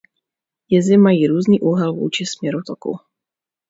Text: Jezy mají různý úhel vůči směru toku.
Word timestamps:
Jezy 0.69 0.97
mají 0.97 1.27
různý 1.27 1.59
úhel 1.59 1.93
vůči 1.93 2.25
směru 2.25 2.63
toku. 2.67 2.97